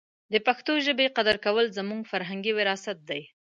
[0.33, 3.21] د پښتو ژبې قدر کول زموږ فرهنګي وراثت دی.